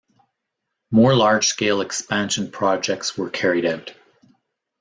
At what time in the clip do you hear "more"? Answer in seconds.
0.89-1.13